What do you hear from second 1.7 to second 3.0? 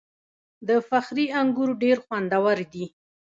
ډیر خوندور دي.